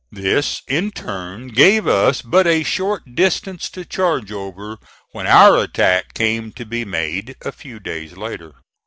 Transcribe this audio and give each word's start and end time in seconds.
This, 0.11 0.63
in 0.67 0.89
turn, 0.89 1.49
gave 1.49 1.85
us 1.85 2.23
but 2.23 2.47
a 2.47 2.63
short 2.63 3.13
distance 3.13 3.69
to 3.69 3.85
charge 3.85 4.31
over 4.31 4.79
when 5.11 5.27
our 5.27 5.59
attack 5.59 6.15
came 6.15 6.51
to 6.53 6.65
be 6.65 6.83
made 6.83 7.35
a 7.43 7.51
few 7.51 7.79
days 7.79 8.17
later. 8.17 8.55